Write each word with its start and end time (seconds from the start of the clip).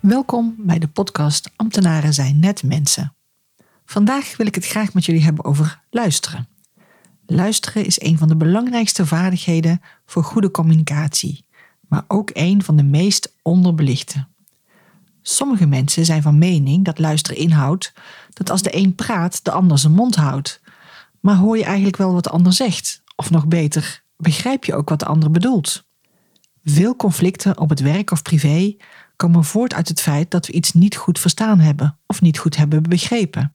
Welkom 0.00 0.54
bij 0.58 0.78
de 0.78 0.88
podcast 0.88 1.50
Ambtenaren 1.56 2.14
zijn 2.14 2.38
net 2.38 2.62
mensen. 2.62 3.14
Vandaag 3.84 4.36
wil 4.36 4.46
ik 4.46 4.54
het 4.54 4.66
graag 4.66 4.94
met 4.94 5.04
jullie 5.04 5.22
hebben 5.22 5.44
over 5.44 5.82
luisteren. 5.90 6.48
Luisteren 7.26 7.84
is 7.84 8.00
een 8.00 8.18
van 8.18 8.28
de 8.28 8.36
belangrijkste 8.36 9.06
vaardigheden 9.06 9.80
voor 10.06 10.24
goede 10.24 10.50
communicatie, 10.50 11.46
maar 11.88 12.04
ook 12.08 12.30
een 12.32 12.62
van 12.62 12.76
de 12.76 12.82
meest 12.82 13.36
onderbelichte. 13.42 14.26
Sommige 15.22 15.66
mensen 15.66 16.04
zijn 16.04 16.22
van 16.22 16.38
mening 16.38 16.84
dat 16.84 16.98
luisteren 16.98 17.38
inhoudt 17.38 17.92
dat 18.32 18.50
als 18.50 18.62
de 18.62 18.76
een 18.76 18.94
praat, 18.94 19.44
de 19.44 19.50
ander 19.50 19.78
zijn 19.78 19.92
mond 19.92 20.16
houdt. 20.16 20.60
Maar 21.20 21.36
hoor 21.36 21.58
je 21.58 21.64
eigenlijk 21.64 21.96
wel 21.96 22.12
wat 22.12 22.24
de 22.24 22.30
ander 22.30 22.52
zegt? 22.52 23.02
Of 23.16 23.30
nog 23.30 23.46
beter, 23.46 24.02
begrijp 24.16 24.64
je 24.64 24.74
ook 24.74 24.88
wat 24.88 24.98
de 24.98 25.06
ander 25.06 25.30
bedoelt? 25.30 25.88
Veel 26.64 26.96
conflicten 26.96 27.58
op 27.58 27.68
het 27.68 27.80
werk 27.80 28.10
of 28.10 28.22
privé 28.22 28.76
komen 29.20 29.44
voort 29.44 29.74
uit 29.74 29.88
het 29.88 30.00
feit 30.00 30.30
dat 30.30 30.46
we 30.46 30.52
iets 30.52 30.72
niet 30.72 30.96
goed 30.96 31.18
verstaan 31.18 31.58
hebben 31.58 31.98
of 32.06 32.20
niet 32.20 32.38
goed 32.38 32.56
hebben 32.56 32.82
begrepen. 32.82 33.54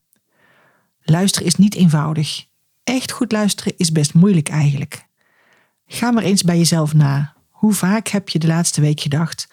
Luisteren 1.02 1.46
is 1.46 1.56
niet 1.56 1.74
eenvoudig. 1.74 2.46
Echt 2.84 3.10
goed 3.10 3.32
luisteren 3.32 3.72
is 3.76 3.92
best 3.92 4.14
moeilijk 4.14 4.48
eigenlijk. 4.48 5.06
Ga 5.86 6.10
maar 6.10 6.22
eens 6.22 6.42
bij 6.42 6.58
jezelf 6.58 6.94
na. 6.94 7.34
Hoe 7.50 7.72
vaak 7.72 8.08
heb 8.08 8.28
je 8.28 8.38
de 8.38 8.46
laatste 8.46 8.80
week 8.80 9.00
gedacht: 9.00 9.48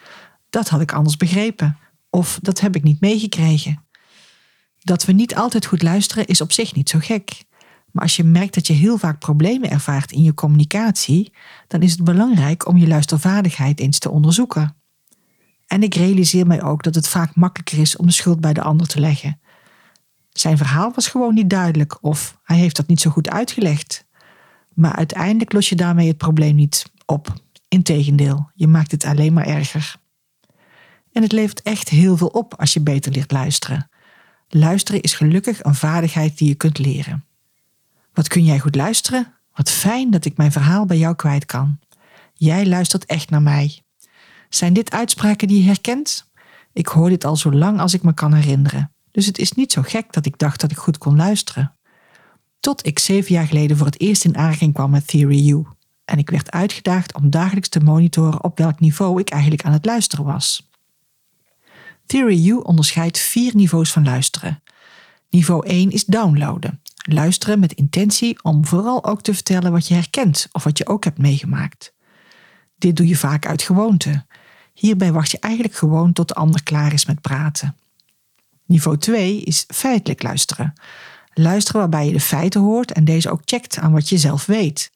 dat 0.49 0.69
had 0.69 0.81
ik 0.81 0.93
anders 0.93 1.17
begrepen 1.17 1.77
of 2.09 2.39
dat 2.41 2.59
heb 2.59 2.75
ik 2.75 2.83
niet 2.83 3.01
meegekregen? 3.01 3.85
Dat 4.79 5.05
we 5.05 5.11
niet 5.11 5.35
altijd 5.35 5.65
goed 5.65 5.81
luisteren 5.81 6.25
is 6.25 6.41
op 6.41 6.51
zich 6.51 6.75
niet 6.75 6.89
zo 6.89 6.99
gek. 6.99 7.43
Maar 7.91 8.03
als 8.03 8.15
je 8.15 8.23
merkt 8.23 8.53
dat 8.53 8.67
je 8.67 8.73
heel 8.73 8.97
vaak 8.97 9.19
problemen 9.19 9.69
ervaart 9.69 10.11
in 10.11 10.23
je 10.23 10.33
communicatie, 10.33 11.33
dan 11.67 11.81
is 11.81 11.91
het 11.91 12.03
belangrijk 12.03 12.67
om 12.67 12.77
je 12.77 12.87
luistervaardigheid 12.87 13.79
eens 13.79 13.99
te 13.99 14.09
onderzoeken. 14.09 14.82
En 15.73 15.83
ik 15.83 15.95
realiseer 15.95 16.47
mij 16.47 16.61
ook 16.61 16.83
dat 16.83 16.95
het 16.95 17.07
vaak 17.07 17.35
makkelijker 17.35 17.79
is 17.79 17.95
om 17.95 18.05
de 18.05 18.11
schuld 18.11 18.41
bij 18.41 18.53
de 18.53 18.61
ander 18.61 18.87
te 18.87 18.99
leggen. 18.99 19.39
Zijn 20.29 20.57
verhaal 20.57 20.91
was 20.95 21.07
gewoon 21.07 21.33
niet 21.33 21.49
duidelijk 21.49 22.03
of 22.03 22.39
hij 22.43 22.57
heeft 22.57 22.75
dat 22.75 22.87
niet 22.87 23.01
zo 23.01 23.09
goed 23.09 23.29
uitgelegd. 23.29 24.05
Maar 24.73 24.95
uiteindelijk 24.95 25.53
los 25.53 25.69
je 25.69 25.75
daarmee 25.75 26.07
het 26.07 26.17
probleem 26.17 26.55
niet 26.55 26.85
op. 27.05 27.33
Integendeel, 27.67 28.49
je 28.53 28.67
maakt 28.67 28.91
het 28.91 29.05
alleen 29.05 29.33
maar 29.33 29.45
erger. 29.45 29.95
En 31.11 31.21
het 31.21 31.31
levert 31.31 31.61
echt 31.61 31.89
heel 31.89 32.17
veel 32.17 32.27
op 32.27 32.59
als 32.59 32.73
je 32.73 32.81
beter 32.81 33.11
leert 33.11 33.31
luisteren. 33.31 33.89
Luisteren 34.47 35.01
is 35.01 35.13
gelukkig 35.13 35.63
een 35.63 35.75
vaardigheid 35.75 36.37
die 36.37 36.47
je 36.47 36.55
kunt 36.55 36.77
leren. 36.77 37.25
Wat 38.13 38.27
kun 38.27 38.43
jij 38.43 38.59
goed 38.59 38.75
luisteren? 38.75 39.33
Wat 39.53 39.69
fijn 39.69 40.11
dat 40.11 40.25
ik 40.25 40.37
mijn 40.37 40.51
verhaal 40.51 40.85
bij 40.85 40.97
jou 40.97 41.15
kwijt 41.15 41.45
kan. 41.45 41.79
Jij 42.33 42.67
luistert 42.67 43.05
echt 43.05 43.29
naar 43.29 43.41
mij. 43.41 43.82
Zijn 44.55 44.73
dit 44.73 44.91
uitspraken 44.91 45.47
die 45.47 45.57
je 45.61 45.67
herkent? 45.67 46.31
Ik 46.73 46.87
hoor 46.87 47.09
dit 47.09 47.25
al 47.25 47.35
zo 47.35 47.51
lang 47.51 47.79
als 47.79 47.93
ik 47.93 48.03
me 48.03 48.13
kan 48.13 48.33
herinneren. 48.33 48.91
Dus 49.11 49.25
het 49.25 49.37
is 49.37 49.51
niet 49.51 49.71
zo 49.71 49.81
gek 49.81 50.13
dat 50.13 50.25
ik 50.25 50.37
dacht 50.37 50.61
dat 50.61 50.71
ik 50.71 50.77
goed 50.77 50.97
kon 50.97 51.15
luisteren. 51.15 51.75
Tot 52.59 52.85
ik 52.85 52.99
zeven 52.99 53.33
jaar 53.33 53.47
geleden 53.47 53.77
voor 53.77 53.85
het 53.85 53.99
eerst 53.99 54.25
in 54.25 54.37
aanraking 54.37 54.73
kwam 54.73 54.89
met 54.89 55.07
Theory 55.07 55.49
U. 55.49 55.65
En 56.05 56.17
ik 56.17 56.29
werd 56.29 56.51
uitgedaagd 56.51 57.15
om 57.15 57.29
dagelijks 57.29 57.69
te 57.69 57.79
monitoren 57.79 58.43
op 58.43 58.57
welk 58.57 58.79
niveau 58.79 59.19
ik 59.19 59.29
eigenlijk 59.29 59.63
aan 59.63 59.73
het 59.73 59.85
luisteren 59.85 60.25
was. 60.25 60.69
Theory 62.05 62.47
U 62.47 62.53
onderscheidt 62.53 63.19
vier 63.19 63.55
niveaus 63.55 63.91
van 63.91 64.03
luisteren. 64.03 64.63
Niveau 65.29 65.67
1 65.67 65.91
is 65.91 66.05
downloaden. 66.05 66.81
Luisteren 67.09 67.59
met 67.59 67.73
intentie 67.73 68.43
om 68.43 68.65
vooral 68.65 69.05
ook 69.05 69.21
te 69.21 69.33
vertellen 69.33 69.71
wat 69.71 69.87
je 69.87 69.93
herkent 69.93 70.47
of 70.51 70.63
wat 70.63 70.77
je 70.77 70.87
ook 70.87 71.03
hebt 71.03 71.17
meegemaakt. 71.17 71.93
Dit 72.77 72.95
doe 72.95 73.07
je 73.07 73.15
vaak 73.17 73.45
uit 73.45 73.61
gewoonte. 73.61 74.25
Hierbij 74.73 75.11
wacht 75.11 75.31
je 75.31 75.39
eigenlijk 75.39 75.75
gewoon 75.75 76.13
tot 76.13 76.27
de 76.27 76.33
ander 76.33 76.63
klaar 76.63 76.93
is 76.93 77.05
met 77.05 77.21
praten. 77.21 77.75
Niveau 78.65 78.97
2 78.97 79.41
is 79.41 79.65
feitelijk 79.67 80.23
luisteren. 80.23 80.73
Luisteren 81.33 81.79
waarbij 81.81 82.05
je 82.05 82.13
de 82.13 82.19
feiten 82.19 82.61
hoort 82.61 82.91
en 82.91 83.05
deze 83.05 83.29
ook 83.29 83.41
checkt 83.45 83.77
aan 83.77 83.91
wat 83.91 84.09
je 84.09 84.17
zelf 84.17 84.45
weet. 84.45 84.91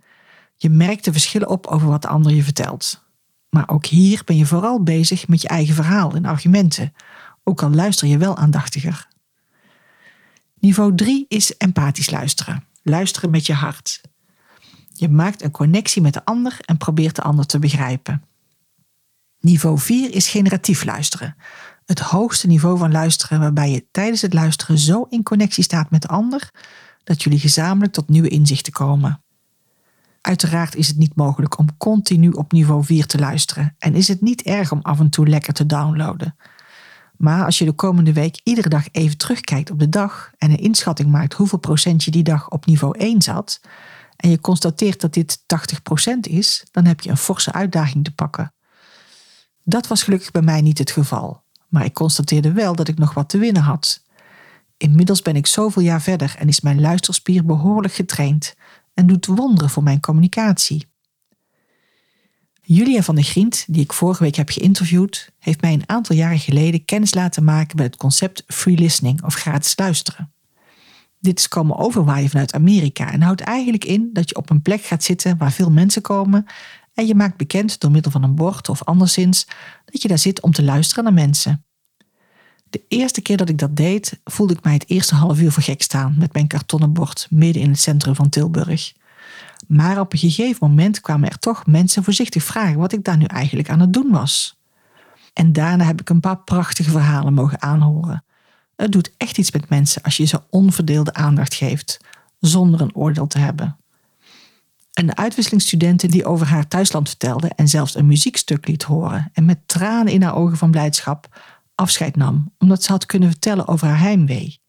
Je 0.56 0.70
merkt 0.70 1.06
de 1.06 1.12
verschillen 1.12 1.50
op 1.50 1.68
over 1.68 1.88
wat 1.88 2.02
de 2.02 2.08
ander 2.08 2.34
je 2.34 2.44
vertelt. 2.44 3.06
Maar 3.50 3.70
ook 3.70 3.86
hier 3.86 4.22
ben 4.26 4.38
je 4.38 4.46
vooral 4.46 4.84
bezig 4.84 5.28
met 5.28 5.42
je 5.42 5.48
eigen 5.48 5.76
verhaal 5.76 6.16
en 6.16 6.26
argumenten, 6.26 6.94
ook 7.44 7.64
al 7.64 7.70
luister 7.70 8.08
je 8.08 8.18
wel 8.18 8.38
aandachtiger. 8.38 9.08
Niveau 10.60 10.96
3 10.96 11.26
is 11.28 11.58
empathisch 11.58 12.10
luisteren. 12.10 12.64
Luisteren 12.84 13.30
met 13.30 13.46
je 13.46 13.54
hart. 13.54 14.02
Je 14.94 15.10
maakt 15.10 15.44
een 15.44 15.52
connectie 15.52 16.02
met 16.02 16.14
de 16.14 16.26
ander 16.26 16.58
en 16.66 16.78
probeert 16.78 17.16
de 17.16 17.22
ander 17.22 17.46
te 17.46 17.60
begrijpen. 17.60 18.24
Niveau 19.48 19.80
4 19.80 20.14
is 20.14 20.30
generatief 20.30 20.86
luisteren. 20.86 21.36
Het 21.86 22.00
hoogste 22.00 22.48
niveau 22.48 22.78
van 22.78 22.92
luisteren 22.92 23.40
waarbij 23.40 23.72
je 23.72 23.88
tijdens 23.92 24.22
het 24.22 24.34
luisteren 24.34 24.78
zo 24.78 25.06
in 25.10 25.24
connectie 25.24 25.64
staat 25.64 25.92
met 25.92 26.02
de 26.02 26.08
ander 26.08 26.52
dat 27.04 27.24
jullie 27.24 27.40
gezamenlijk 27.40 27.94
tot 27.94 28.10
nieuwe 28.10 28.28
inzichten 28.28 28.74
komen. 28.74 29.24
Uiteraard 30.22 30.76
is 30.76 30.88
het 30.88 30.98
niet 30.98 31.16
mogelijk 31.16 31.58
om 31.58 31.78
continu 31.78 32.30
op 32.30 32.52
niveau 32.52 32.84
4 32.84 33.06
te 33.06 33.20
luisteren 33.20 33.76
en 33.80 33.96
is 33.96 34.08
het 34.08 34.22
niet 34.22 34.42
erg 34.42 34.72
om 34.72 34.80
af 34.82 35.00
en 35.00 35.10
toe 35.10 35.28
lekker 35.28 35.54
te 35.54 35.66
downloaden. 35.66 36.36
Maar 37.18 37.46
als 37.46 37.58
je 37.58 37.66
de 37.66 37.72
komende 37.72 38.14
week 38.14 38.40
iedere 38.44 38.70
dag 38.70 38.88
even 38.92 39.18
terugkijkt 39.18 39.72
op 39.72 39.80
de 39.80 39.90
dag 39.90 40.32
en 40.38 40.52
een 40.52 40.60
inschatting 40.60 41.10
maakt 41.10 41.34
hoeveel 41.34 41.60
procent 41.60 42.04
je 42.04 42.12
die 42.12 42.24
dag 42.24 42.50
op 42.50 42.66
niveau 42.66 42.98
1 42.98 43.22
zat, 43.22 43.62
en 44.16 44.30
je 44.30 44.40
constateert 44.40 45.02
dat 45.02 45.14
dit 45.14 45.40
80% 46.08 46.20
is, 46.20 46.66
dan 46.72 46.86
heb 46.86 47.02
je 47.02 47.10
een 47.10 47.18
forse 47.18 47.52
uitdaging 47.52 48.04
te 48.04 48.14
pakken. 48.14 48.52
Dat 49.70 49.88
was 49.88 50.04
gelukkig 50.04 50.32
bij 50.32 50.42
mij 50.42 50.62
niet 50.62 50.78
het 50.78 50.92
geval, 50.92 51.42
maar 51.70 51.86
ik 51.86 51.94
constateerde 51.94 52.52
wel 52.52 52.76
dat 52.76 52.88
ik 52.88 52.98
nog 52.98 53.14
wat 53.14 53.30
te 53.30 53.38
winnen 53.38 53.62
had. 53.62 54.04
Inmiddels 54.78 55.22
ben 55.22 55.36
ik 55.36 55.48
zoveel 55.48 55.82
jaar 55.82 56.02
verder 56.02 56.36
en 56.38 56.48
is 56.48 56.62
mijn 56.62 56.82
luisterspier 56.82 57.46
behoorlijk 57.46 57.94
getraind 57.94 58.56
en 58.94 59.08
doet 59.08 59.26
wonderen 59.26 59.70
voor 59.70 59.84
mijn 59.84 60.00
communicatie. 60.00 60.86
Julia 62.62 63.02
van 63.02 63.16
der 63.16 63.24
Grient, 63.24 63.66
die 63.68 63.84
ik 63.84 63.94
vorige 63.94 64.24
week 64.24 64.36
heb 64.36 64.50
geïnterviewd, 64.50 65.32
heeft 65.40 65.62
mij 65.62 65.74
een 65.74 65.90
aantal 65.90 66.16
jaren 66.16 66.40
geleden 66.40 66.86
kennis 66.86 67.14
laten 67.14 67.44
maken 67.44 67.78
met 67.78 67.86
het 67.86 67.98
concept 67.98 68.44
free 68.48 68.78
listening 68.78 69.24
of 69.24 69.34
gratis 69.34 69.78
luisteren. 69.78 70.32
Dit 71.20 71.40
is 71.40 71.48
komen 71.48 71.78
overwaaien 71.78 72.30
vanuit 72.30 72.54
Amerika 72.54 73.12
en 73.12 73.22
houdt 73.22 73.42
eigenlijk 73.42 73.86
in 73.86 74.10
dat 74.14 74.30
je 74.30 74.36
op 74.36 74.50
een 74.50 74.62
plek 74.62 74.82
gaat 74.82 75.04
zitten 75.04 75.38
waar 75.38 75.52
veel 75.52 75.72
mensen 75.72 76.02
komen 76.02 76.46
en 76.98 77.08
je 77.08 77.16
maakt 77.16 77.38
bekend 77.38 77.80
door 77.80 77.92
middel 77.92 78.12
van 78.12 78.24
een 78.24 78.36
bord 78.36 78.70
of 78.70 78.84
anderszins 78.84 79.48
dat 79.86 80.02
je 80.02 80.08
daar 80.08 80.18
zit 80.18 80.42
om 80.42 80.52
te 80.52 80.64
luisteren 80.64 81.04
naar 81.04 81.14
mensen. 81.14 81.66
De 82.70 82.84
eerste 82.88 83.22
keer 83.22 83.38
dat 83.38 83.50
ik 83.50 83.58
dat 83.58 83.76
deed, 83.76 84.20
voelde 84.24 84.54
ik 84.54 84.64
mij 84.64 84.74
het 84.74 84.90
eerste 84.90 85.16
half 85.16 85.40
uur 85.40 85.52
voor 85.52 85.64
gek 85.64 85.82
staan 85.82 86.16
met 86.18 86.34
mijn 86.34 86.48
kartonnen 86.48 86.94
bord 86.94 87.28
midden 87.30 87.62
in 87.62 87.70
het 87.70 87.80
centrum 87.80 88.16
van 88.16 88.30
Tilburg. 88.30 88.94
Maar 89.68 90.00
op 90.00 90.14
een 90.14 90.20
gegeven 90.20 90.68
moment 90.70 91.02
kwamen 91.02 91.30
er 91.30 91.40
toch 91.40 91.66
mensen 91.66 92.04
voorzichtig 92.04 92.44
vragen 92.44 92.78
wat 92.78 92.94
ik 92.94 93.04
daar 93.04 93.18
nu 93.18 93.26
eigenlijk 93.26 93.70
aan 93.70 93.80
het 93.80 93.94
doen 93.94 94.12
was. 94.12 94.60
En 95.34 95.54
daarna 95.54 95.84
heb 95.84 96.02
ik 96.02 96.10
een 96.10 96.20
paar 96.20 96.38
prachtige 96.38 96.92
verhalen 96.92 97.34
mogen 97.34 97.62
aanhoren. 97.62 98.24
Het 98.76 98.92
doet 98.92 99.12
echt 99.18 99.38
iets 99.38 99.52
met 99.52 99.70
mensen 99.70 100.02
als 100.02 100.18
je 100.18 100.26
ze 100.26 100.42
onverdeelde 100.50 101.14
aandacht 101.14 101.54
geeft, 101.54 101.98
zonder 102.40 102.82
een 102.82 102.96
oordeel 102.96 103.28
te 103.28 103.40
hebben. 103.40 103.78
Een 104.98 105.18
uitwisselingsstudente 105.18 106.08
die 106.08 106.26
over 106.26 106.48
haar 106.48 106.68
thuisland 106.68 107.08
vertelde 107.08 107.48
en 107.56 107.68
zelfs 107.68 107.96
een 107.96 108.08
muziekstuk 108.08 108.68
liet 108.68 108.84
horen 108.84 109.30
en 109.34 109.46
met 109.46 109.68
tranen 109.68 110.14
in 110.14 110.22
haar 110.22 110.36
ogen 110.36 110.58
van 110.58 110.72
blijdschap 110.72 111.42
afscheid 111.76 112.16
nam, 112.16 112.54
omdat 112.58 112.84
ze 112.84 112.92
had 112.92 113.06
kunnen 113.06 113.30
vertellen 113.30 113.68
over 113.68 113.88
haar 113.88 114.00
heimwee. 114.00 114.62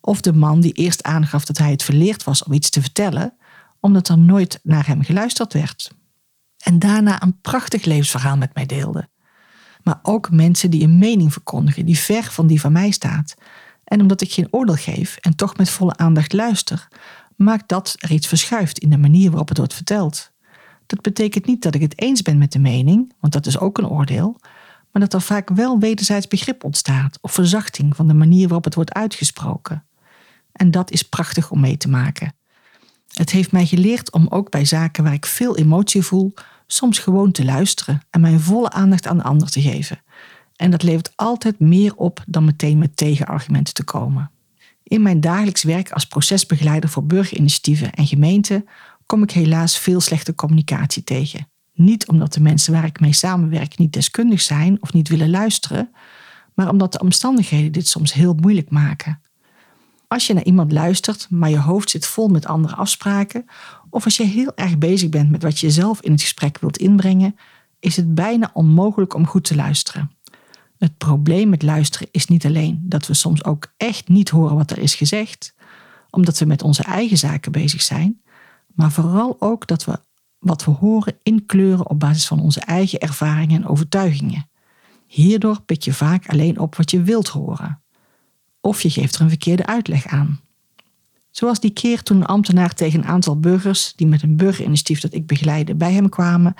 Of 0.00 0.20
de 0.20 0.32
man 0.32 0.60
die 0.60 0.72
eerst 0.72 1.02
aangaf 1.02 1.44
dat 1.44 1.58
hij 1.58 1.70
het 1.70 1.82
verleerd 1.82 2.24
was 2.24 2.44
om 2.44 2.52
iets 2.52 2.70
te 2.70 2.80
vertellen, 2.80 3.36
omdat 3.80 4.08
er 4.08 4.18
nooit 4.18 4.60
naar 4.62 4.86
hem 4.86 5.02
geluisterd 5.02 5.52
werd. 5.52 5.92
En 6.64 6.78
daarna 6.78 7.22
een 7.22 7.40
prachtig 7.40 7.84
levensverhaal 7.84 8.36
met 8.36 8.54
mij 8.54 8.66
deelde. 8.66 9.08
Maar 9.82 9.98
ook 10.02 10.30
mensen 10.30 10.70
die 10.70 10.82
een 10.82 10.98
mening 10.98 11.32
verkondigen 11.32 11.86
die 11.86 11.98
ver 11.98 12.24
van 12.24 12.46
die 12.46 12.60
van 12.60 12.72
mij 12.72 12.90
staat 12.90 13.34
En 13.84 14.00
omdat 14.00 14.20
ik 14.20 14.32
geen 14.32 14.48
oordeel 14.50 14.74
geef 14.74 15.16
en 15.16 15.36
toch 15.36 15.56
met 15.56 15.70
volle 15.70 15.96
aandacht 15.96 16.32
luister, 16.32 16.88
maakt 17.36 17.68
dat 17.68 17.94
er 17.98 18.10
iets 18.10 18.26
verschuift 18.26 18.78
in 18.78 18.90
de 18.90 18.98
manier 18.98 19.28
waarop 19.28 19.48
het 19.48 19.58
wordt 19.58 19.74
verteld. 19.74 20.30
Dat 20.86 21.00
betekent 21.00 21.46
niet 21.46 21.62
dat 21.62 21.74
ik 21.74 21.80
het 21.80 22.00
eens 22.00 22.22
ben 22.22 22.38
met 22.38 22.52
de 22.52 22.58
mening, 22.58 23.12
want 23.20 23.32
dat 23.32 23.46
is 23.46 23.58
ook 23.58 23.78
een 23.78 23.88
oordeel, 23.88 24.40
maar 24.90 25.02
dat 25.02 25.14
er 25.14 25.20
vaak 25.20 25.48
wel 25.48 25.78
wederzijds 25.78 26.28
begrip 26.28 26.64
ontstaat 26.64 27.18
of 27.20 27.32
verzachting 27.32 27.96
van 27.96 28.08
de 28.08 28.14
manier 28.14 28.44
waarop 28.44 28.64
het 28.64 28.74
wordt 28.74 28.92
uitgesproken. 28.92 29.84
En 30.52 30.70
dat 30.70 30.90
is 30.90 31.02
prachtig 31.02 31.50
om 31.50 31.60
mee 31.60 31.76
te 31.76 31.88
maken. 31.88 32.34
Het 33.12 33.30
heeft 33.30 33.52
mij 33.52 33.66
geleerd 33.66 34.12
om 34.12 34.26
ook 34.28 34.50
bij 34.50 34.64
zaken 34.64 35.04
waar 35.04 35.12
ik 35.12 35.26
veel 35.26 35.56
emotie 35.56 36.02
voel, 36.02 36.34
soms 36.66 36.98
gewoon 36.98 37.32
te 37.32 37.44
luisteren 37.44 38.02
en 38.10 38.20
mijn 38.20 38.40
volle 38.40 38.70
aandacht 38.70 39.06
aan 39.06 39.16
de 39.16 39.22
ander 39.22 39.50
te 39.50 39.60
geven. 39.60 40.02
En 40.56 40.70
dat 40.70 40.82
levert 40.82 41.12
altijd 41.16 41.58
meer 41.58 41.94
op 41.94 42.24
dan 42.26 42.44
meteen 42.44 42.78
met 42.78 42.96
tegenargumenten 42.96 43.74
te 43.74 43.84
komen. 43.84 44.30
In 44.92 45.02
mijn 45.02 45.20
dagelijks 45.20 45.62
werk 45.62 45.90
als 45.90 46.06
procesbegeleider 46.06 46.90
voor 46.90 47.04
burgerinitiatieven 47.04 47.92
en 47.92 48.06
gemeenten 48.06 48.68
kom 49.06 49.22
ik 49.22 49.30
helaas 49.30 49.78
veel 49.78 50.00
slechte 50.00 50.34
communicatie 50.34 51.04
tegen. 51.04 51.48
Niet 51.72 52.08
omdat 52.08 52.32
de 52.32 52.40
mensen 52.40 52.72
waar 52.72 52.84
ik 52.84 53.00
mee 53.00 53.12
samenwerk 53.12 53.78
niet 53.78 53.92
deskundig 53.92 54.40
zijn 54.40 54.82
of 54.82 54.92
niet 54.92 55.08
willen 55.08 55.30
luisteren, 55.30 55.90
maar 56.54 56.68
omdat 56.68 56.92
de 56.92 57.00
omstandigheden 57.00 57.72
dit 57.72 57.88
soms 57.88 58.12
heel 58.12 58.34
moeilijk 58.34 58.70
maken. 58.70 59.20
Als 60.08 60.26
je 60.26 60.34
naar 60.34 60.44
iemand 60.44 60.72
luistert, 60.72 61.26
maar 61.30 61.50
je 61.50 61.58
hoofd 61.58 61.90
zit 61.90 62.06
vol 62.06 62.28
met 62.28 62.46
andere 62.46 62.74
afspraken, 62.74 63.44
of 63.90 64.04
als 64.04 64.16
je 64.16 64.24
heel 64.24 64.52
erg 64.54 64.78
bezig 64.78 65.08
bent 65.08 65.30
met 65.30 65.42
wat 65.42 65.58
je 65.58 65.70
zelf 65.70 66.00
in 66.00 66.12
het 66.12 66.20
gesprek 66.20 66.58
wilt 66.58 66.78
inbrengen, 66.78 67.36
is 67.80 67.96
het 67.96 68.14
bijna 68.14 68.50
onmogelijk 68.52 69.14
om 69.14 69.26
goed 69.26 69.44
te 69.44 69.54
luisteren. 69.54 70.10
Het 70.82 70.98
probleem 70.98 71.48
met 71.48 71.62
luisteren 71.62 72.08
is 72.10 72.26
niet 72.26 72.46
alleen 72.46 72.80
dat 72.82 73.06
we 73.06 73.14
soms 73.14 73.44
ook 73.44 73.72
echt 73.76 74.08
niet 74.08 74.28
horen 74.28 74.56
wat 74.56 74.70
er 74.70 74.78
is 74.78 74.94
gezegd, 74.94 75.54
omdat 76.10 76.38
we 76.38 76.44
met 76.44 76.62
onze 76.62 76.82
eigen 76.82 77.18
zaken 77.18 77.52
bezig 77.52 77.82
zijn, 77.82 78.22
maar 78.74 78.92
vooral 78.92 79.36
ook 79.38 79.66
dat 79.66 79.84
we 79.84 80.00
wat 80.38 80.64
we 80.64 80.70
horen 80.70 81.18
inkleuren 81.22 81.88
op 81.88 82.00
basis 82.00 82.26
van 82.26 82.40
onze 82.40 82.60
eigen 82.60 82.98
ervaringen 82.98 83.62
en 83.62 83.68
overtuigingen. 83.68 84.50
Hierdoor 85.06 85.60
pik 85.60 85.82
je 85.82 85.92
vaak 85.92 86.28
alleen 86.28 86.58
op 86.58 86.74
wat 86.74 86.90
je 86.90 87.02
wilt 87.02 87.28
horen. 87.28 87.82
Of 88.60 88.82
je 88.82 88.90
geeft 88.90 89.14
er 89.14 89.20
een 89.20 89.28
verkeerde 89.28 89.66
uitleg 89.66 90.06
aan. 90.06 90.40
Zoals 91.30 91.60
die 91.60 91.72
keer 91.72 92.02
toen 92.02 92.16
een 92.16 92.26
ambtenaar 92.26 92.74
tegen 92.74 92.98
een 92.98 93.08
aantal 93.08 93.40
burgers 93.40 93.92
die 93.96 94.06
met 94.06 94.22
een 94.22 94.36
burgerinitiatief 94.36 95.00
dat 95.00 95.14
ik 95.14 95.26
begeleide 95.26 95.74
bij 95.74 95.92
hem 95.92 96.08
kwamen, 96.08 96.54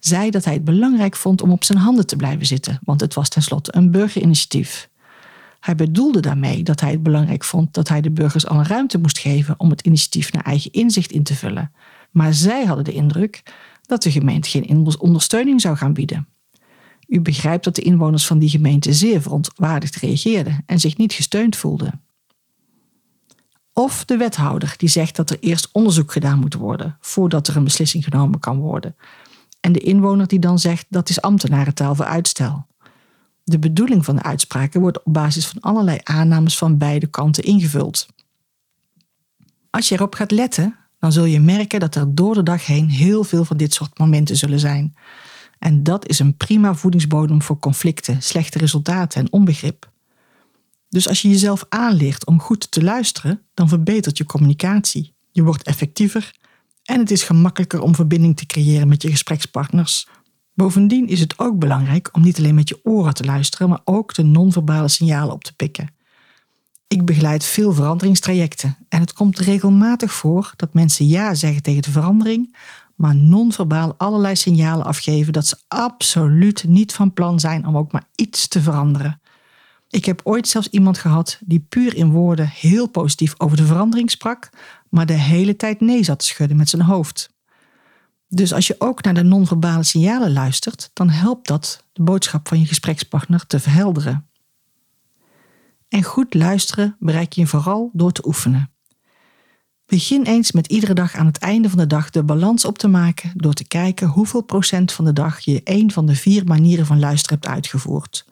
zei 0.00 0.30
dat 0.30 0.44
hij 0.44 0.54
het 0.54 0.64
belangrijk 0.64 1.16
vond 1.16 1.42
om 1.42 1.50
op 1.50 1.64
zijn 1.64 1.78
handen 1.78 2.06
te 2.06 2.16
blijven 2.16 2.46
zitten, 2.46 2.78
want 2.84 3.00
het 3.00 3.14
was 3.14 3.28
tenslotte 3.28 3.76
een 3.76 3.90
burgerinitiatief. 3.90 4.88
Hij 5.60 5.74
bedoelde 5.74 6.20
daarmee 6.20 6.62
dat 6.62 6.80
hij 6.80 6.90
het 6.90 7.02
belangrijk 7.02 7.44
vond 7.44 7.74
dat 7.74 7.88
hij 7.88 8.00
de 8.00 8.10
burgers 8.10 8.46
alle 8.46 8.62
ruimte 8.62 8.98
moest 8.98 9.18
geven 9.18 9.54
om 9.58 9.70
het 9.70 9.80
initiatief 9.80 10.32
naar 10.32 10.44
eigen 10.44 10.72
inzicht 10.72 11.12
in 11.12 11.22
te 11.22 11.34
vullen. 11.34 11.72
Maar 12.10 12.34
zij 12.34 12.64
hadden 12.64 12.84
de 12.84 12.92
indruk 12.92 13.42
dat 13.82 14.02
de 14.02 14.10
gemeente 14.10 14.48
geen 14.48 14.98
ondersteuning 14.98 15.60
zou 15.60 15.76
gaan 15.76 15.92
bieden. 15.92 16.28
U 17.06 17.20
begrijpt 17.20 17.64
dat 17.64 17.74
de 17.74 17.82
inwoners 17.82 18.26
van 18.26 18.38
die 18.38 18.48
gemeente 18.48 18.92
zeer 18.92 19.22
verontwaardigd 19.22 19.96
reageerden 19.96 20.62
en 20.66 20.80
zich 20.80 20.96
niet 20.96 21.12
gesteund 21.12 21.56
voelden. 21.56 22.00
Of 23.72 24.04
de 24.04 24.16
wethouder 24.16 24.74
die 24.76 24.88
zegt 24.88 25.16
dat 25.16 25.30
er 25.30 25.36
eerst 25.40 25.68
onderzoek 25.72 26.12
gedaan 26.12 26.38
moet 26.38 26.54
worden 26.54 26.96
voordat 27.00 27.48
er 27.48 27.56
een 27.56 27.64
beslissing 27.64 28.04
genomen 28.04 28.40
kan 28.40 28.58
worden. 28.58 28.96
En 29.60 29.72
de 29.72 29.80
inwoner 29.80 30.26
die 30.26 30.38
dan 30.38 30.58
zegt 30.58 30.86
dat 30.88 31.08
is 31.08 31.20
ambtenarentaal 31.20 31.94
voor 31.94 32.04
uitstel. 32.04 32.66
De 33.44 33.58
bedoeling 33.58 34.04
van 34.04 34.16
de 34.16 34.22
uitspraken 34.22 34.80
wordt 34.80 35.02
op 35.02 35.12
basis 35.12 35.46
van 35.46 35.60
allerlei 35.60 35.98
aannames 36.02 36.58
van 36.58 36.78
beide 36.78 37.06
kanten 37.06 37.44
ingevuld. 37.44 38.06
Als 39.70 39.88
je 39.88 39.94
erop 39.94 40.14
gaat 40.14 40.30
letten, 40.30 40.76
dan 40.98 41.12
zul 41.12 41.24
je 41.24 41.40
merken 41.40 41.80
dat 41.80 41.94
er 41.94 42.14
door 42.14 42.34
de 42.34 42.42
dag 42.42 42.66
heen 42.66 42.88
heel 42.88 43.24
veel 43.24 43.44
van 43.44 43.56
dit 43.56 43.74
soort 43.74 43.98
momenten 43.98 44.36
zullen 44.36 44.60
zijn. 44.60 44.94
En 45.58 45.82
dat 45.82 46.08
is 46.08 46.18
een 46.18 46.36
prima 46.36 46.74
voedingsbodem 46.74 47.42
voor 47.42 47.58
conflicten, 47.58 48.22
slechte 48.22 48.58
resultaten 48.58 49.20
en 49.20 49.32
onbegrip. 49.32 49.90
Dus 50.88 51.08
als 51.08 51.22
je 51.22 51.28
jezelf 51.28 51.64
aanleert 51.68 52.26
om 52.26 52.40
goed 52.40 52.70
te 52.70 52.82
luisteren, 52.82 53.42
dan 53.54 53.68
verbetert 53.68 54.18
je 54.18 54.24
communicatie. 54.24 55.14
Je 55.30 55.42
wordt 55.42 55.62
effectiever 55.62 56.32
en 56.84 56.98
het 56.98 57.10
is 57.10 57.22
gemakkelijker 57.22 57.82
om 57.82 57.94
verbinding 57.94 58.36
te 58.36 58.46
creëren 58.46 58.88
met 58.88 59.02
je 59.02 59.10
gesprekspartners. 59.10 60.08
Bovendien 60.54 61.08
is 61.08 61.20
het 61.20 61.38
ook 61.38 61.58
belangrijk 61.58 62.08
om 62.12 62.22
niet 62.22 62.38
alleen 62.38 62.54
met 62.54 62.68
je 62.68 62.80
oren 62.82 63.14
te 63.14 63.24
luisteren, 63.24 63.68
maar 63.68 63.80
ook 63.84 64.14
de 64.14 64.22
non-verbale 64.22 64.88
signalen 64.88 65.34
op 65.34 65.44
te 65.44 65.54
pikken. 65.54 65.94
Ik 66.88 67.04
begeleid 67.04 67.44
veel 67.44 67.72
veranderingstrajecten 67.72 68.76
en 68.88 69.00
het 69.00 69.12
komt 69.12 69.38
regelmatig 69.38 70.12
voor 70.12 70.52
dat 70.56 70.74
mensen 70.74 71.06
ja 71.06 71.34
zeggen 71.34 71.62
tegen 71.62 71.82
de 71.82 71.90
verandering, 71.90 72.56
maar 72.94 73.16
non-verbaal 73.16 73.94
allerlei 73.96 74.36
signalen 74.36 74.86
afgeven 74.86 75.32
dat 75.32 75.46
ze 75.46 75.56
absoluut 75.68 76.64
niet 76.64 76.92
van 76.92 77.12
plan 77.12 77.40
zijn 77.40 77.66
om 77.66 77.76
ook 77.76 77.92
maar 77.92 78.04
iets 78.14 78.48
te 78.48 78.62
veranderen. 78.62 79.20
Ik 79.90 80.04
heb 80.04 80.20
ooit 80.24 80.48
zelfs 80.48 80.68
iemand 80.68 80.98
gehad 80.98 81.38
die 81.44 81.66
puur 81.68 81.96
in 81.96 82.10
woorden 82.10 82.48
heel 82.48 82.86
positief 82.86 83.34
over 83.38 83.56
de 83.56 83.66
verandering 83.66 84.10
sprak, 84.10 84.50
maar 84.88 85.06
de 85.06 85.12
hele 85.12 85.56
tijd 85.56 85.80
nee 85.80 86.04
zat 86.04 86.18
te 86.18 86.26
schudden 86.26 86.56
met 86.56 86.68
zijn 86.68 86.82
hoofd. 86.82 87.30
Dus 88.28 88.52
als 88.52 88.66
je 88.66 88.74
ook 88.78 89.02
naar 89.02 89.14
de 89.14 89.22
non-verbale 89.22 89.82
signalen 89.82 90.32
luistert, 90.32 90.90
dan 90.92 91.08
helpt 91.08 91.48
dat 91.48 91.84
de 91.92 92.02
boodschap 92.02 92.48
van 92.48 92.60
je 92.60 92.66
gesprekspartner 92.66 93.46
te 93.46 93.60
verhelderen. 93.60 94.28
En 95.88 96.02
goed 96.02 96.34
luisteren 96.34 96.96
bereik 96.98 97.32
je 97.32 97.46
vooral 97.46 97.90
door 97.92 98.12
te 98.12 98.26
oefenen. 98.26 98.70
Begin 99.86 100.22
eens 100.22 100.52
met 100.52 100.66
iedere 100.66 100.94
dag 100.94 101.14
aan 101.14 101.26
het 101.26 101.38
einde 101.38 101.68
van 101.68 101.78
de 101.78 101.86
dag 101.86 102.10
de 102.10 102.22
balans 102.22 102.64
op 102.64 102.78
te 102.78 102.88
maken 102.88 103.32
door 103.34 103.52
te 103.52 103.66
kijken 103.66 104.08
hoeveel 104.08 104.42
procent 104.42 104.92
van 104.92 105.04
de 105.04 105.12
dag 105.12 105.40
je 105.40 105.60
een 105.64 105.92
van 105.92 106.06
de 106.06 106.14
vier 106.14 106.44
manieren 106.44 106.86
van 106.86 106.98
luisteren 106.98 107.38
hebt 107.40 107.52
uitgevoerd. 107.52 108.24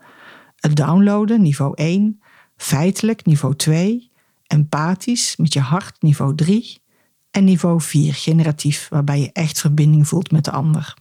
Het 0.61 0.77
downloaden, 0.77 1.43
niveau 1.43 1.73
1, 1.75 2.21
feitelijk, 2.57 3.25
niveau 3.25 3.57
2, 3.57 4.11
empathisch, 4.47 5.37
met 5.37 5.53
je 5.53 5.61
hart, 5.61 6.03
niveau 6.03 6.35
3 6.35 6.83
en 7.31 7.45
niveau 7.45 7.81
4, 7.81 8.15
generatief, 8.15 8.89
waarbij 8.89 9.21
je 9.21 9.33
echt 9.33 9.61
verbinding 9.61 10.09
voelt 10.09 10.31
met 10.31 10.45
de 10.45 10.51
ander. 10.51 10.95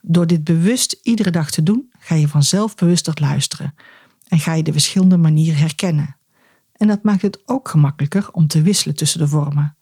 Door 0.00 0.26
dit 0.26 0.44
bewust 0.44 1.00
iedere 1.02 1.30
dag 1.30 1.50
te 1.50 1.62
doen, 1.62 1.92
ga 1.98 2.14
je 2.14 2.28
vanzelf 2.28 2.74
bewuster 2.74 3.14
luisteren 3.20 3.74
en 4.28 4.38
ga 4.38 4.52
je 4.52 4.62
de 4.62 4.72
verschillende 4.72 5.16
manieren 5.16 5.58
herkennen. 5.58 6.16
En 6.72 6.88
dat 6.88 7.02
maakt 7.02 7.22
het 7.22 7.42
ook 7.46 7.68
gemakkelijker 7.68 8.30
om 8.32 8.46
te 8.46 8.62
wisselen 8.62 8.96
tussen 8.96 9.18
de 9.18 9.28
vormen. 9.28 9.76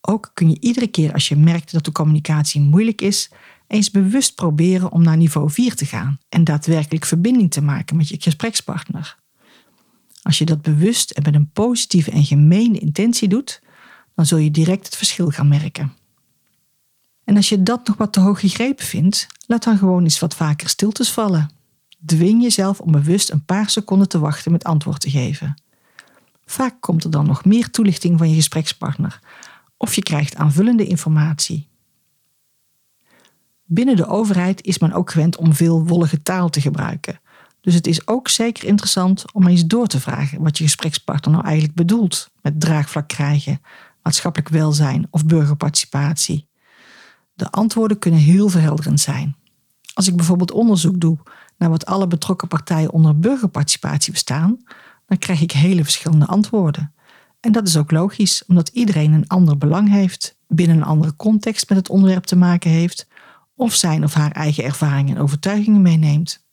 Ook 0.00 0.30
kun 0.34 0.50
je 0.50 0.60
iedere 0.60 0.86
keer 0.86 1.12
als 1.12 1.28
je 1.28 1.36
merkt 1.36 1.72
dat 1.72 1.84
de 1.84 1.92
communicatie 1.92 2.60
moeilijk 2.60 3.00
is, 3.00 3.30
eens 3.72 3.90
bewust 3.90 4.34
proberen 4.34 4.92
om 4.92 5.02
naar 5.02 5.16
niveau 5.16 5.50
4 5.50 5.74
te 5.74 5.86
gaan 5.86 6.18
en 6.28 6.44
daadwerkelijk 6.44 7.04
verbinding 7.04 7.50
te 7.50 7.62
maken 7.62 7.96
met 7.96 8.08
je 8.08 8.16
gesprekspartner. 8.20 9.18
Als 10.22 10.38
je 10.38 10.44
dat 10.44 10.62
bewust 10.62 11.10
en 11.10 11.22
met 11.22 11.34
een 11.34 11.50
positieve 11.52 12.10
en 12.10 12.24
gemeene 12.24 12.78
intentie 12.78 13.28
doet, 13.28 13.62
dan 14.14 14.26
zul 14.26 14.38
je 14.38 14.50
direct 14.50 14.86
het 14.86 14.96
verschil 14.96 15.28
gaan 15.28 15.48
merken. 15.48 15.92
En 17.24 17.36
als 17.36 17.48
je 17.48 17.62
dat 17.62 17.86
nog 17.86 17.96
wat 17.96 18.12
te 18.12 18.20
hoog 18.20 18.40
gegrepen 18.40 18.84
vindt, 18.84 19.26
laat 19.46 19.64
dan 19.64 19.78
gewoon 19.78 20.02
eens 20.02 20.18
wat 20.18 20.34
vaker 20.34 20.68
stiltes 20.68 21.10
vallen. 21.10 21.50
Dwing 22.06 22.42
jezelf 22.42 22.80
om 22.80 22.92
bewust 22.92 23.30
een 23.30 23.44
paar 23.44 23.70
seconden 23.70 24.08
te 24.08 24.18
wachten 24.18 24.52
met 24.52 24.64
antwoord 24.64 25.00
te 25.00 25.10
geven. 25.10 25.62
Vaak 26.44 26.80
komt 26.80 27.04
er 27.04 27.10
dan 27.10 27.26
nog 27.26 27.44
meer 27.44 27.70
toelichting 27.70 28.18
van 28.18 28.28
je 28.28 28.34
gesprekspartner 28.34 29.20
of 29.76 29.94
je 29.94 30.02
krijgt 30.02 30.36
aanvullende 30.36 30.86
informatie. 30.86 31.70
Binnen 33.74 33.96
de 33.96 34.06
overheid 34.06 34.62
is 34.62 34.78
men 34.78 34.92
ook 34.92 35.10
gewend 35.10 35.36
om 35.36 35.54
veel 35.54 35.86
wollige 35.86 36.22
taal 36.22 36.48
te 36.48 36.60
gebruiken. 36.60 37.20
Dus 37.60 37.74
het 37.74 37.86
is 37.86 38.06
ook 38.06 38.28
zeker 38.28 38.64
interessant 38.68 39.32
om 39.32 39.46
eens 39.46 39.66
door 39.66 39.86
te 39.86 40.00
vragen 40.00 40.42
wat 40.42 40.58
je 40.58 40.64
gesprekspartner 40.64 41.32
nou 41.32 41.44
eigenlijk 41.44 41.74
bedoelt 41.74 42.30
met 42.42 42.60
draagvlak 42.60 43.08
krijgen, 43.08 43.60
maatschappelijk 44.02 44.50
welzijn 44.50 45.06
of 45.10 45.26
burgerparticipatie. 45.26 46.48
De 47.34 47.50
antwoorden 47.50 47.98
kunnen 47.98 48.20
heel 48.20 48.48
verhelderend 48.48 49.00
zijn. 49.00 49.36
Als 49.94 50.08
ik 50.08 50.16
bijvoorbeeld 50.16 50.52
onderzoek 50.52 51.00
doe 51.00 51.18
naar 51.58 51.70
wat 51.70 51.86
alle 51.86 52.06
betrokken 52.06 52.48
partijen 52.48 52.92
onder 52.92 53.18
burgerparticipatie 53.18 54.12
bestaan, 54.12 54.58
dan 55.06 55.18
krijg 55.18 55.40
ik 55.40 55.52
hele 55.52 55.82
verschillende 55.82 56.26
antwoorden. 56.26 56.94
En 57.40 57.52
dat 57.52 57.68
is 57.68 57.76
ook 57.76 57.90
logisch, 57.90 58.44
omdat 58.46 58.68
iedereen 58.68 59.12
een 59.12 59.28
ander 59.28 59.58
belang 59.58 59.88
heeft, 59.88 60.36
binnen 60.48 60.76
een 60.76 60.84
andere 60.84 61.16
context 61.16 61.68
met 61.68 61.78
het 61.78 61.88
onderwerp 61.88 62.24
te 62.24 62.36
maken 62.36 62.70
heeft, 62.70 63.06
of 63.62 63.74
zijn 63.74 64.04
of 64.04 64.14
haar 64.14 64.30
eigen 64.30 64.64
ervaringen 64.64 65.16
en 65.16 65.22
overtuigingen 65.22 65.82
meeneemt. 65.82 66.44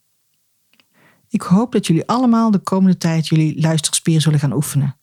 Ik 1.30 1.42
hoop 1.42 1.72
dat 1.72 1.88
jullie 1.88 2.08
allemaal 2.08 2.52
de 2.52 2.58
komende 2.58 2.98
tijd 2.98 3.28
jullie 3.28 3.62
luisterspier 3.62 4.22
zullen 4.22 4.40
gaan 4.40 4.54
oefenen. 4.54 4.98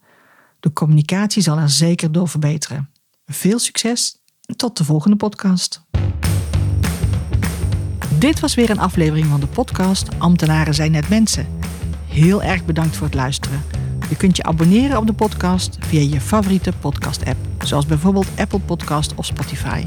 De 0.60 0.72
communicatie 0.72 1.42
zal 1.42 1.58
er 1.58 1.70
zeker 1.70 2.12
door 2.12 2.28
verbeteren. 2.28 2.90
Veel 3.26 3.58
succes 3.58 4.18
en 4.44 4.56
tot 4.56 4.76
de 4.76 4.84
volgende 4.84 5.16
podcast. 5.16 5.84
Dit 8.18 8.40
was 8.40 8.54
weer 8.54 8.70
een 8.70 8.78
aflevering 8.78 9.26
van 9.26 9.40
de 9.40 9.46
podcast 9.46 10.08
Ambtenaren 10.18 10.74
zijn 10.74 10.90
net 10.90 11.08
mensen. 11.08 11.46
Heel 12.06 12.42
erg 12.42 12.64
bedankt 12.64 12.96
voor 12.96 13.06
het 13.06 13.14
luisteren. 13.14 13.62
Je 14.08 14.16
kunt 14.16 14.36
je 14.36 14.42
abonneren 14.42 14.98
op 14.98 15.06
de 15.06 15.12
podcast 15.12 15.78
via 15.80 16.00
je 16.00 16.20
favoriete 16.20 16.72
podcast-app, 16.80 17.38
zoals 17.64 17.86
bijvoorbeeld 17.86 18.28
Apple 18.36 18.60
Podcast 18.60 19.14
of 19.14 19.26
Spotify. 19.26 19.86